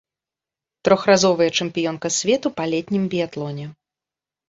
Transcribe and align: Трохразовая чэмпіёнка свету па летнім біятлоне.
Трохразовая 0.89 1.49
чэмпіёнка 1.57 2.07
свету 2.19 2.55
па 2.59 2.63
летнім 2.75 3.09
біятлоне. 3.15 3.73